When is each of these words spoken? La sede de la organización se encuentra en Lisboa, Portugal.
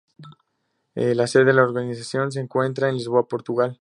La 0.95 1.27
sede 1.27 1.45
de 1.45 1.53
la 1.53 1.61
organización 1.61 2.31
se 2.31 2.39
encuentra 2.39 2.89
en 2.89 2.95
Lisboa, 2.95 3.27
Portugal. 3.27 3.69